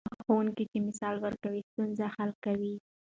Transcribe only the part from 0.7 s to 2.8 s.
چې مثال ورکوي، ستونزه حل کوي.